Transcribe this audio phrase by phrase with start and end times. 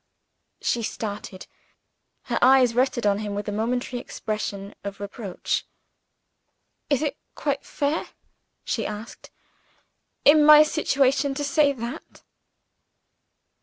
[0.63, 1.45] She started.
[2.23, 5.63] Her eyes rested on him with a momentary expression of reproach.
[6.89, 8.07] "Is it quite fair,"
[8.63, 9.29] she asked,
[10.25, 12.23] "in my situation, to say that?"